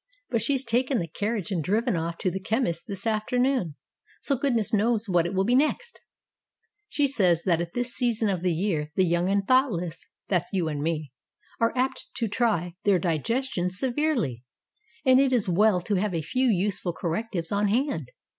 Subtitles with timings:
[0.31, 3.75] But she's taken the carriage and driven off to the chemist's this afternoon,
[4.19, 6.01] so good ness knows what it will be next.
[6.89, 10.67] She says that at this season of the year the young and thoughtless (that's you
[10.69, 11.11] and me)
[11.59, 14.43] are apt to try their digestions severely,
[15.05, 18.09] and it is as well to have a few useful correctives on hand.